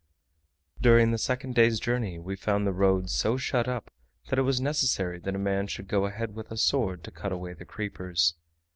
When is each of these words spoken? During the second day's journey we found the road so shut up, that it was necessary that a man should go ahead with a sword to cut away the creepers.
During 0.81 1.11
the 1.11 1.19
second 1.19 1.53
day's 1.53 1.79
journey 1.79 2.17
we 2.17 2.35
found 2.35 2.65
the 2.65 2.73
road 2.73 3.07
so 3.11 3.37
shut 3.37 3.67
up, 3.67 3.91
that 4.31 4.39
it 4.39 4.41
was 4.41 4.59
necessary 4.59 5.19
that 5.19 5.35
a 5.35 5.37
man 5.37 5.67
should 5.67 5.87
go 5.87 6.07
ahead 6.07 6.33
with 6.33 6.49
a 6.49 6.57
sword 6.57 7.03
to 7.03 7.11
cut 7.11 7.31
away 7.31 7.53
the 7.53 7.65
creepers. 7.65 8.33